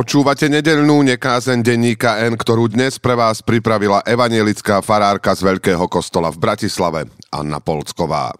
Počúvate 0.00 0.48
nedelnú 0.48 1.04
nekázen 1.04 1.60
denníka 1.60 2.24
N, 2.24 2.32
ktorú 2.32 2.72
dnes 2.72 2.96
pre 2.96 3.12
vás 3.12 3.44
pripravila 3.44 4.00
evanielická 4.08 4.80
farárka 4.80 5.36
z 5.36 5.44
Veľkého 5.44 5.84
kostola 5.92 6.32
v 6.32 6.40
Bratislave, 6.40 7.04
Anna 7.28 7.60
Polcková. 7.60 8.32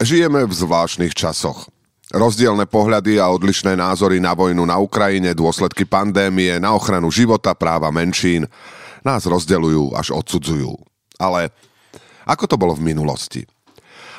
Žijeme 0.00 0.48
v 0.48 0.52
zvláštnych 0.56 1.12
časoch. 1.12 1.68
Rozdielne 2.08 2.64
pohľady 2.64 3.20
a 3.20 3.28
odlišné 3.36 3.76
názory 3.76 4.16
na 4.16 4.32
vojnu 4.32 4.64
na 4.64 4.80
Ukrajine, 4.80 5.36
dôsledky 5.36 5.84
pandémie, 5.84 6.56
na 6.56 6.72
ochranu 6.72 7.12
života, 7.12 7.52
práva 7.52 7.92
menšín 7.92 8.48
nás 9.04 9.28
rozdeľujú 9.28 9.92
až 9.92 10.16
odsudzujú. 10.16 10.72
Ale 11.20 11.52
ako 12.24 12.48
to 12.48 12.56
bolo 12.56 12.72
v 12.72 12.96
minulosti? 12.96 13.44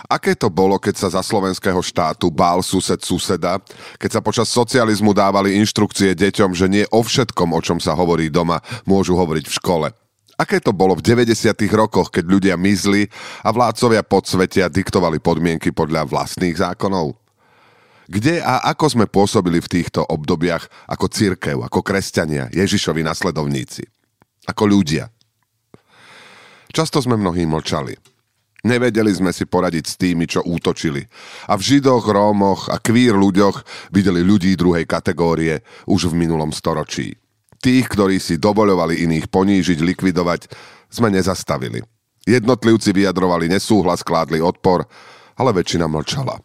Aké 0.05 0.37
to 0.37 0.53
bolo, 0.53 0.77
keď 0.77 0.95
sa 1.01 1.09
za 1.17 1.25
slovenského 1.25 1.81
štátu 1.81 2.29
bál 2.29 2.61
sused 2.61 3.01
suseda, 3.01 3.57
keď 3.97 4.19
sa 4.19 4.21
počas 4.21 4.47
socializmu 4.53 5.17
dávali 5.17 5.57
inštrukcie 5.57 6.13
deťom, 6.13 6.53
že 6.53 6.69
nie 6.69 6.85
o 6.93 7.01
všetkom, 7.01 7.49
o 7.49 7.61
čom 7.65 7.81
sa 7.81 7.97
hovorí 7.97 8.29
doma, 8.29 8.61
môžu 8.85 9.17
hovoriť 9.17 9.45
v 9.49 9.57
škole? 9.57 9.87
Aké 10.37 10.61
to 10.61 10.69
bolo 10.69 10.93
v 10.93 11.01
90. 11.01 11.33
rokoch, 11.73 12.13
keď 12.13 12.25
ľudia 12.29 12.55
mizli 12.61 13.09
a 13.41 13.49
vládcovia 13.49 14.05
podsvetia 14.05 14.69
diktovali 14.69 15.17
podmienky 15.17 15.73
podľa 15.73 16.05
vlastných 16.05 16.61
zákonov? 16.61 17.17
Kde 18.05 18.39
a 18.39 18.63
ako 18.71 18.85
sme 18.93 19.05
pôsobili 19.09 19.59
v 19.59 19.81
týchto 19.81 20.05
obdobiach 20.05 20.69
ako 20.87 21.09
církev, 21.09 21.57
ako 21.65 21.81
kresťania, 21.81 22.53
Ježišovi 22.53 23.01
nasledovníci? 23.01 23.83
Ako 24.47 24.63
ľudia? 24.69 25.09
Často 26.71 27.01
sme 27.01 27.17
mnohí 27.17 27.43
mlčali. 27.49 28.16
Nevedeli 28.67 29.15
sme 29.15 29.31
si 29.31 29.47
poradiť 29.47 29.85
s 29.87 29.95
tými, 29.95 30.27
čo 30.27 30.43
útočili. 30.43 31.07
A 31.47 31.55
v 31.55 31.63
Židoch, 31.63 32.03
Rómoch 32.03 32.67
a 32.67 32.75
kvír 32.83 33.15
ľuďoch 33.15 33.63
videli 33.95 34.19
ľudí 34.27 34.59
druhej 34.59 34.83
kategórie 34.83 35.63
už 35.87 36.11
v 36.11 36.19
minulom 36.19 36.51
storočí. 36.51 37.15
Tých, 37.63 37.87
ktorí 37.87 38.19
si 38.19 38.35
dovoľovali 38.35 39.07
iných 39.07 39.31
ponížiť, 39.31 39.79
likvidovať, 39.79 40.51
sme 40.91 41.07
nezastavili. 41.07 41.79
Jednotlivci 42.27 42.91
vyjadrovali 42.91 43.47
nesúhlas, 43.47 44.03
kládli 44.03 44.43
odpor, 44.43 44.83
ale 45.39 45.55
väčšina 45.55 45.87
mlčala. 45.87 46.35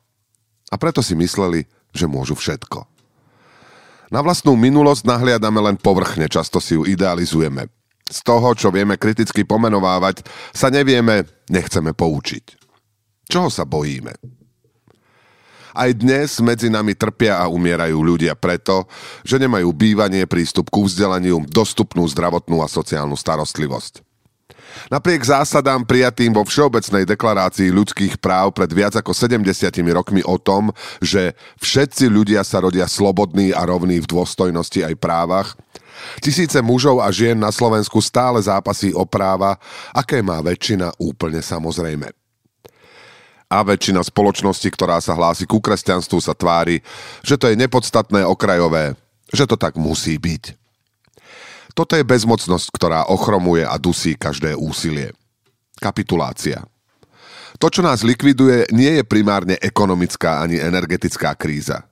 A 0.70 0.74
preto 0.78 1.02
si 1.02 1.18
mysleli, 1.18 1.66
že 1.90 2.06
môžu 2.06 2.38
všetko. 2.38 2.86
Na 4.14 4.22
vlastnú 4.22 4.54
minulosť 4.54 5.10
nahliadame 5.10 5.58
len 5.58 5.74
povrchne, 5.74 6.30
často 6.30 6.62
si 6.62 6.78
ju 6.78 6.86
idealizujeme. 6.86 7.66
Z 8.08 8.18
toho, 8.26 8.52
čo 8.52 8.68
vieme 8.74 8.98
kriticky 8.98 9.46
pomenovávať, 9.46 10.26
sa 10.52 10.68
nevieme, 10.68 11.24
nechceme 11.48 11.94
poučiť. 11.96 12.44
Čoho 13.28 13.48
sa 13.48 13.64
bojíme? 13.64 14.12
Aj 15.72 15.88
dnes 15.96 16.36
medzi 16.44 16.68
nami 16.68 16.92
trpia 16.92 17.40
a 17.40 17.48
umierajú 17.48 17.96
ľudia 17.96 18.36
preto, 18.36 18.84
že 19.24 19.40
nemajú 19.40 19.72
bývanie, 19.72 20.28
prístup 20.28 20.68
k 20.68 20.84
vzdelaniu, 20.84 21.48
dostupnú 21.48 22.04
zdravotnú 22.04 22.60
a 22.60 22.68
sociálnu 22.68 23.16
starostlivosť. 23.16 24.04
Napriek 24.92 25.24
zásadám 25.24 25.84
prijatým 25.84 26.32
vo 26.32 26.44
Všeobecnej 26.44 27.04
deklarácii 27.04 27.72
ľudských 27.72 28.20
práv 28.20 28.56
pred 28.56 28.68
viac 28.72 28.96
ako 28.96 29.12
70 29.12 29.48
rokmi 29.92 30.20
o 30.24 30.36
tom, 30.40 30.72
že 31.00 31.36
všetci 31.60 32.08
ľudia 32.08 32.44
sa 32.44 32.60
rodia 32.64 32.88
slobodní 32.88 33.52
a 33.52 33.64
rovní 33.64 34.00
v 34.00 34.08
dôstojnosti 34.08 34.80
aj 34.84 34.94
právach, 35.00 35.56
Tisíce 36.20 36.58
mužov 36.62 37.00
a 37.02 37.08
žien 37.10 37.38
na 37.38 37.50
Slovensku 37.50 37.98
stále 38.02 38.42
zápasí 38.42 38.92
o 38.92 39.04
práva, 39.06 39.56
aké 39.92 40.20
má 40.20 40.40
väčšina 40.40 40.96
úplne 40.98 41.40
samozrejme. 41.40 42.10
A 43.52 43.60
väčšina 43.60 44.00
spoločnosti, 44.00 44.64
ktorá 44.72 44.96
sa 45.04 45.12
hlási 45.12 45.44
ku 45.44 45.60
kresťanstvu, 45.60 46.18
sa 46.24 46.32
tvári, 46.32 46.80
že 47.20 47.36
to 47.36 47.52
je 47.52 47.60
nepodstatné 47.60 48.24
okrajové, 48.24 48.96
že 49.28 49.44
to 49.44 49.60
tak 49.60 49.76
musí 49.76 50.16
byť. 50.16 50.56
Toto 51.72 51.96
je 51.96 52.04
bezmocnosť, 52.04 52.68
ktorá 52.72 53.00
ochromuje 53.08 53.64
a 53.64 53.76
dusí 53.80 54.16
každé 54.16 54.56
úsilie. 54.56 55.12
Kapitulácia. 55.80 56.64
To, 57.60 57.68
čo 57.68 57.84
nás 57.84 58.04
likviduje, 58.04 58.68
nie 58.72 59.00
je 59.00 59.04
primárne 59.04 59.56
ekonomická 59.60 60.40
ani 60.40 60.60
energetická 60.60 61.36
kríza. 61.36 61.84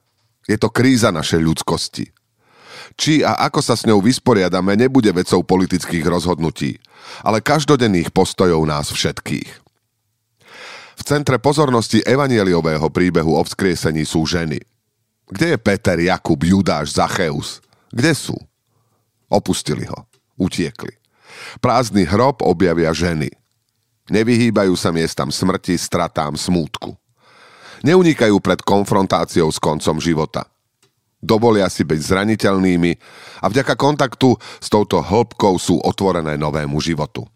Je 0.48 0.56
to 0.56 0.72
kríza 0.72 1.12
našej 1.12 1.40
ľudskosti. 1.40 2.08
Či 2.96 3.24
a 3.24 3.36
ako 3.48 3.60
sa 3.64 3.74
s 3.76 3.86
ňou 3.88 4.00
vysporiadame, 4.04 4.76
nebude 4.76 5.10
vecou 5.12 5.40
politických 5.44 6.04
rozhodnutí, 6.04 6.76
ale 7.24 7.44
každodenných 7.44 8.12
postojov 8.12 8.60
nás 8.64 8.92
všetkých. 8.92 9.50
V 11.00 11.02
centre 11.02 11.40
pozornosti 11.40 12.04
evanieliového 12.04 12.92
príbehu 12.92 13.32
o 13.32 13.42
vzkriesení 13.42 14.04
sú 14.04 14.28
ženy. 14.28 14.60
Kde 15.30 15.56
je 15.56 15.58
Peter, 15.58 15.96
Jakub, 15.96 16.36
Judáš, 16.36 16.92
Zacheus? 16.92 17.64
Kde 17.88 18.12
sú? 18.12 18.36
Opustili 19.32 19.88
ho. 19.88 20.04
Utiekli. 20.36 20.92
Prázdny 21.64 22.04
hrob 22.04 22.44
objavia 22.44 22.92
ženy. 22.92 23.32
Nevyhýbajú 24.10 24.74
sa 24.74 24.90
miestam 24.90 25.30
smrti, 25.30 25.78
stratám, 25.78 26.34
smútku. 26.34 26.98
Neunikajú 27.80 28.36
pred 28.42 28.60
konfrontáciou 28.60 29.48
s 29.48 29.56
koncom 29.56 29.96
života 30.02 30.50
dovolia 31.20 31.68
si 31.68 31.84
byť 31.84 32.00
zraniteľnými 32.00 32.92
a 33.44 33.46
vďaka 33.48 33.76
kontaktu 33.76 34.36
s 34.40 34.68
touto 34.72 35.04
hĺbkou 35.04 35.56
sú 35.60 35.78
otvorené 35.80 36.40
novému 36.40 36.80
životu. 36.80 37.28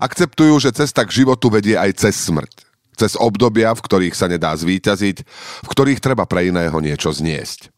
Akceptujú, 0.00 0.60
že 0.60 0.76
cesta 0.76 1.04
k 1.04 1.24
životu 1.24 1.48
vedie 1.48 1.76
aj 1.76 2.04
cez 2.04 2.16
smrť. 2.28 2.64
Cez 2.94 3.18
obdobia, 3.18 3.74
v 3.74 3.84
ktorých 3.84 4.14
sa 4.14 4.30
nedá 4.30 4.54
zvíťaziť, 4.54 5.16
v 5.64 5.68
ktorých 5.68 5.98
treba 5.98 6.30
pre 6.30 6.46
iného 6.46 6.78
niečo 6.78 7.10
zniesť. 7.10 7.74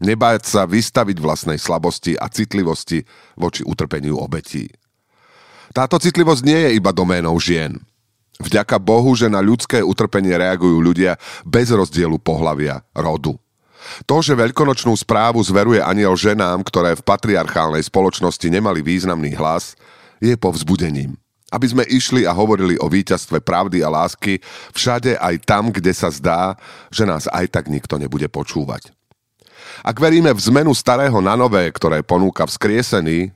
Nebáť 0.00 0.48
sa 0.48 0.62
vystaviť 0.64 1.16
vlastnej 1.20 1.60
slabosti 1.60 2.16
a 2.16 2.26
citlivosti 2.32 3.04
voči 3.36 3.62
utrpeniu 3.62 4.16
obetí. 4.18 4.72
Táto 5.76 6.00
citlivosť 6.00 6.42
nie 6.44 6.60
je 6.64 6.70
iba 6.80 6.90
doménou 6.96 7.36
žien. 7.36 7.76
Vďaka 8.42 8.82
Bohu, 8.82 9.14
že 9.14 9.30
na 9.30 9.38
ľudské 9.38 9.78
utrpenie 9.84 10.34
reagujú 10.34 10.82
ľudia 10.82 11.20
bez 11.46 11.70
rozdielu 11.70 12.18
pohlavia, 12.18 12.82
rodu. 12.96 13.38
To, 14.04 14.20
že 14.20 14.36
veľkonočnú 14.36 14.92
správu 14.96 15.40
zveruje 15.44 15.80
aniel 15.80 16.16
ženám, 16.16 16.64
ktoré 16.66 16.96
v 16.96 17.04
patriarchálnej 17.04 17.84
spoločnosti 17.84 18.46
nemali 18.48 18.80
významný 18.80 19.36
hlas, 19.36 19.78
je 20.18 20.34
povzbudením. 20.34 21.16
Aby 21.54 21.66
sme 21.70 21.84
išli 21.86 22.26
a 22.26 22.34
hovorili 22.34 22.74
o 22.82 22.90
víťazstve 22.90 23.38
pravdy 23.44 23.84
a 23.86 23.92
lásky 23.92 24.42
všade 24.74 25.14
aj 25.20 25.34
tam, 25.46 25.70
kde 25.70 25.92
sa 25.94 26.10
zdá, 26.10 26.58
že 26.90 27.06
nás 27.06 27.30
aj 27.30 27.46
tak 27.54 27.70
nikto 27.70 27.94
nebude 28.00 28.26
počúvať. 28.26 28.90
Ak 29.86 30.02
veríme 30.02 30.34
v 30.34 30.44
zmenu 30.50 30.74
starého 30.74 31.18
na 31.22 31.38
nové, 31.38 31.70
ktoré 31.70 32.02
ponúka 32.02 32.42
vzkriesený, 32.48 33.30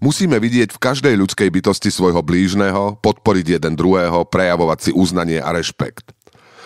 musíme 0.00 0.40
vidieť 0.40 0.72
v 0.72 0.82
každej 0.82 1.14
ľudskej 1.20 1.48
bytosti 1.52 1.92
svojho 1.92 2.24
blížneho, 2.24 2.96
podporiť 3.04 3.60
jeden 3.60 3.76
druhého, 3.76 4.24
prejavovať 4.24 4.78
si 4.88 4.90
uznanie 4.96 5.40
a 5.42 5.52
rešpekt. 5.52 6.16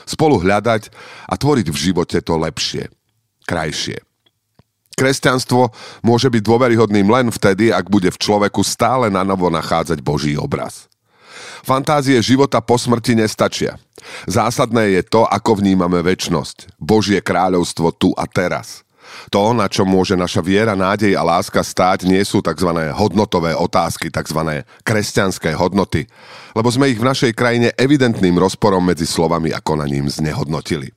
Spolu 0.06 0.38
hľadať 0.38 0.92
a 1.26 1.34
tvoriť 1.34 1.66
v 1.72 1.80
živote 1.90 2.18
to 2.22 2.34
lepšie 2.38 2.86
krajšie. 3.44 4.00
Kresťanstvo 4.94 5.74
môže 6.06 6.30
byť 6.30 6.42
dôveryhodným 6.42 7.10
len 7.10 7.26
vtedy, 7.34 7.74
ak 7.74 7.90
bude 7.90 8.14
v 8.14 8.20
človeku 8.20 8.62
stále 8.62 9.10
na 9.10 9.26
novo 9.26 9.50
nachádzať 9.50 9.98
Boží 9.98 10.38
obraz. 10.38 10.86
Fantázie 11.66 12.20
života 12.22 12.62
po 12.62 12.78
smrti 12.78 13.18
nestačia. 13.18 13.74
Zásadné 14.28 15.00
je 15.00 15.02
to, 15.02 15.26
ako 15.26 15.58
vnímame 15.58 15.98
väčnosť, 16.04 16.76
Božie 16.78 17.18
kráľovstvo 17.24 17.90
tu 17.96 18.12
a 18.14 18.28
teraz. 18.28 18.84
To, 19.30 19.52
na 19.52 19.68
čo 19.68 19.84
môže 19.84 20.16
naša 20.16 20.40
viera, 20.40 20.76
nádej 20.76 21.14
a 21.16 21.22
láska 21.24 21.60
stáť, 21.60 22.08
nie 22.08 22.20
sú 22.24 22.40
tzv. 22.40 22.70
hodnotové 22.92 23.52
otázky, 23.56 24.10
tzv. 24.10 24.64
kresťanské 24.84 25.56
hodnoty, 25.56 26.08
lebo 26.52 26.68
sme 26.68 26.90
ich 26.90 27.00
v 27.00 27.08
našej 27.08 27.32
krajine 27.36 27.68
evidentným 27.76 28.36
rozporom 28.36 28.84
medzi 28.84 29.08
slovami 29.08 29.52
a 29.52 29.60
konaním 29.60 30.08
znehodnotili. 30.08 30.92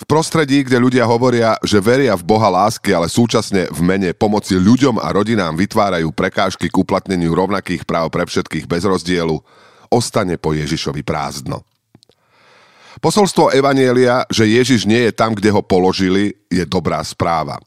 V 0.00 0.04
prostredí, 0.08 0.64
kde 0.64 0.80
ľudia 0.80 1.04
hovoria, 1.04 1.60
že 1.60 1.76
veria 1.82 2.16
v 2.16 2.24
Boha 2.24 2.48
lásky, 2.48 2.96
ale 2.96 3.12
súčasne 3.12 3.68
v 3.68 3.80
mene 3.84 4.16
pomoci 4.16 4.56
ľuďom 4.56 4.96
a 4.96 5.12
rodinám 5.12 5.52
vytvárajú 5.58 6.08
prekážky 6.16 6.72
k 6.72 6.78
uplatneniu 6.80 7.36
rovnakých 7.36 7.84
práv 7.84 8.08
pre 8.08 8.24
všetkých 8.24 8.64
bez 8.64 8.88
rozdielu, 8.88 9.36
ostane 9.92 10.40
po 10.40 10.56
Ježišovi 10.56 11.04
prázdno. 11.04 11.60
Posolstvo 13.02 13.52
Evanielia, 13.52 14.24
že 14.30 14.48
Ježiš 14.48 14.86
nie 14.86 15.10
je 15.10 15.12
tam, 15.12 15.34
kde 15.34 15.50
ho 15.50 15.60
položili, 15.64 16.32
je 16.48 16.62
dobrá 16.64 17.02
správa. 17.02 17.58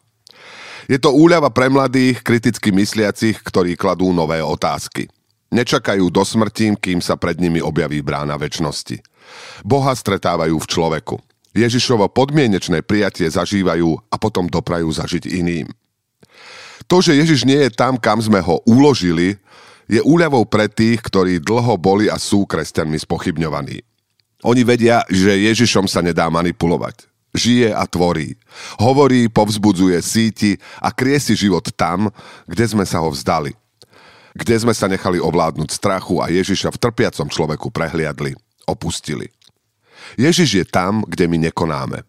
Je 0.86 1.02
to 1.02 1.12
úľava 1.12 1.50
pre 1.50 1.66
mladých, 1.66 2.22
kriticky 2.22 2.70
mysliacich, 2.70 3.42
ktorí 3.42 3.74
kladú 3.74 4.14
nové 4.14 4.38
otázky. 4.40 5.10
Nečakajú 5.50 6.14
do 6.14 6.22
smrti, 6.22 6.78
kým 6.78 7.02
sa 7.02 7.18
pred 7.18 7.42
nimi 7.42 7.58
objaví 7.58 8.06
brána 8.06 8.38
väčšnosti. 8.38 9.02
Boha 9.66 9.94
stretávajú 9.98 10.56
v 10.62 10.70
človeku. 10.70 11.18
Ježišovo 11.56 12.12
podmienečné 12.12 12.84
prijatie 12.84 13.32
zažívajú 13.32 13.96
a 14.12 14.16
potom 14.20 14.52
doprajú 14.52 14.92
zažiť 14.92 15.24
iným. 15.32 15.72
To, 16.92 17.00
že 17.00 17.16
Ježiš 17.16 17.48
nie 17.48 17.58
je 17.66 17.72
tam, 17.72 17.96
kam 17.96 18.20
sme 18.20 18.44
ho 18.44 18.60
uložili, 18.68 19.40
je 19.88 20.04
úľavou 20.04 20.44
pre 20.46 20.68
tých, 20.68 21.00
ktorí 21.00 21.40
dlho 21.40 21.80
boli 21.80 22.12
a 22.12 22.20
sú 22.20 22.44
kresťanmi 22.44 23.00
spochybňovaní. 23.00 23.82
Oni 24.44 24.62
vedia, 24.68 25.02
že 25.08 25.32
Ježišom 25.32 25.88
sa 25.88 26.04
nedá 26.04 26.28
manipulovať, 26.30 27.08
žije 27.34 27.72
a 27.74 27.88
tvorí. 27.88 28.38
Hovorí, 28.78 29.32
povzbudzuje, 29.32 29.98
síti 30.04 30.60
a 30.84 30.92
krie 30.92 31.18
si 31.18 31.34
život 31.34 31.66
tam, 31.74 32.12
kde 32.46 32.66
sme 32.68 32.86
sa 32.86 33.02
ho 33.02 33.10
vzdali. 33.10 33.56
Kde 34.36 34.68
sme 34.68 34.76
sa 34.76 34.92
nechali 34.92 35.18
ovládnuť 35.18 35.72
strachu 35.72 36.20
a 36.20 36.28
Ježiša 36.28 36.76
v 36.76 36.82
trpiacom 36.84 37.32
človeku 37.32 37.72
prehliadli, 37.72 38.36
opustili. 38.68 39.32
Ježiš 40.16 40.50
je 40.62 40.66
tam, 40.66 41.02
kde 41.06 41.26
my 41.26 41.38
nekonáme. 41.50 42.06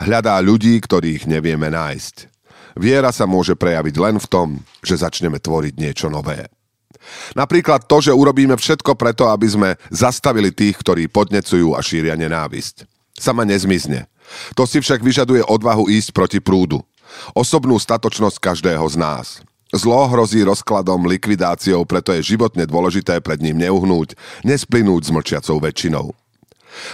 Hľadá 0.00 0.40
ľudí, 0.40 0.80
ktorých 0.80 1.28
nevieme 1.28 1.68
nájsť. 1.68 2.32
Viera 2.74 3.14
sa 3.14 3.28
môže 3.28 3.54
prejaviť 3.54 3.94
len 4.00 4.16
v 4.18 4.26
tom, 4.26 4.48
že 4.82 4.98
začneme 4.98 5.38
tvoriť 5.38 5.74
niečo 5.78 6.10
nové. 6.10 6.50
Napríklad 7.38 7.86
to, 7.86 8.00
že 8.00 8.16
urobíme 8.16 8.56
všetko 8.56 8.96
preto, 8.98 9.28
aby 9.30 9.46
sme 9.46 9.70
zastavili 9.92 10.50
tých, 10.50 10.80
ktorí 10.80 11.06
podnecujú 11.06 11.76
a 11.76 11.80
šíria 11.84 12.18
nenávisť. 12.18 12.88
Sama 13.14 13.46
nezmizne. 13.46 14.10
To 14.58 14.64
si 14.64 14.80
však 14.80 15.04
vyžaduje 15.04 15.44
odvahu 15.44 15.86
ísť 15.86 16.10
proti 16.10 16.38
prúdu. 16.40 16.82
Osobnú 17.36 17.78
statočnosť 17.78 18.40
každého 18.40 18.82
z 18.90 18.96
nás. 18.98 19.26
Zlo 19.74 20.06
hrozí 20.06 20.42
rozkladom, 20.42 21.06
likvidáciou, 21.06 21.82
preto 21.82 22.14
je 22.14 22.34
životne 22.34 22.62
dôležité 22.62 23.18
pred 23.18 23.42
ním 23.42 23.58
neuhnúť, 23.58 24.14
nesplynúť 24.46 25.02
s 25.06 25.10
mlčiacou 25.10 25.58
väčšinou. 25.58 26.14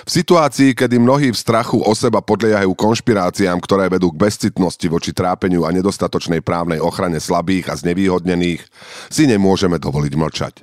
V 0.05 0.11
situácii, 0.11 0.77
kedy 0.77 1.01
mnohí 1.01 1.33
v 1.33 1.41
strachu 1.41 1.81
o 1.81 1.93
seba 1.97 2.21
podliehajú 2.21 2.73
konšpiráciám, 2.77 3.61
ktoré 3.65 3.89
vedú 3.89 4.13
k 4.13 4.21
bezcitnosti 4.21 4.87
voči 4.91 5.11
trápeniu 5.17 5.65
a 5.65 5.73
nedostatočnej 5.73 6.45
právnej 6.45 6.81
ochrane 6.81 7.19
slabých 7.19 7.73
a 7.73 7.79
znevýhodnených, 7.81 8.63
si 9.09 9.25
nemôžeme 9.25 9.81
dovoliť 9.81 10.13
mlčať. 10.17 10.55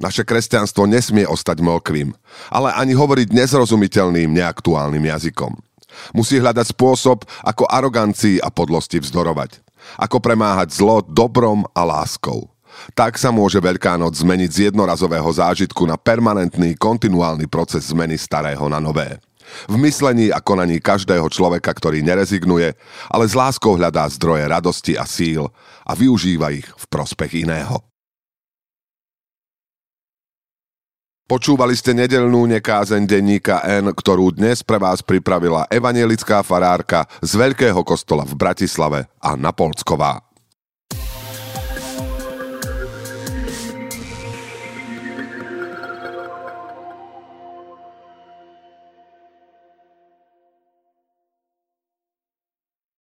Naše 0.00 0.24
kresťanstvo 0.24 0.88
nesmie 0.88 1.28
ostať 1.28 1.60
mlkvým, 1.60 2.16
ale 2.48 2.72
ani 2.74 2.96
hovoriť 2.96 3.36
nezrozumiteľným, 3.36 4.32
neaktuálnym 4.32 5.04
jazykom. 5.04 5.54
Musí 6.14 6.38
hľadať 6.38 6.72
spôsob, 6.72 7.26
ako 7.42 7.68
arogancii 7.68 8.38
a 8.40 8.48
podlosti 8.48 9.02
vzdorovať. 9.02 9.60
Ako 9.98 10.20
premáhať 10.20 10.76
zlo 10.76 11.00
dobrom 11.00 11.64
a 11.72 11.82
láskou. 11.84 12.48
Tak 12.96 13.20
sa 13.20 13.28
môže 13.34 13.58
Veľká 13.58 13.98
noc 14.00 14.16
zmeniť 14.18 14.50
z 14.50 14.58
jednorazového 14.72 15.28
zážitku 15.28 15.84
na 15.84 16.00
permanentný, 16.00 16.78
kontinuálny 16.78 17.46
proces 17.50 17.90
zmeny 17.90 18.16
starého 18.16 18.64
na 18.70 18.78
nové. 18.80 19.18
V 19.64 19.80
myslení 19.80 20.28
a 20.28 20.44
konaní 20.44 20.76
každého 20.76 21.24
človeka, 21.32 21.72
ktorý 21.72 22.04
nerezignuje, 22.04 22.76
ale 23.08 23.24
s 23.24 23.32
láskou 23.32 23.80
hľadá 23.80 24.04
zdroje 24.12 24.44
radosti 24.44 24.92
a 25.00 25.08
síl 25.08 25.48
a 25.88 25.92
využíva 25.96 26.52
ich 26.52 26.68
v 26.68 26.84
prospech 26.92 27.48
iného. 27.48 27.80
Počúvali 31.28 31.76
ste 31.76 31.92
nedelnú 31.92 32.48
nekázeň 32.48 33.04
denníka 33.04 33.60
N, 33.60 33.92
ktorú 33.92 34.32
dnes 34.32 34.64
pre 34.64 34.80
vás 34.80 35.04
pripravila 35.04 35.68
evanielická 35.68 36.40
farárka 36.40 37.04
z 37.20 37.36
Veľkého 37.36 37.84
kostola 37.84 38.24
v 38.24 38.32
Bratislave 38.32 39.12
a 39.20 39.36
Napolcková. 39.36 40.24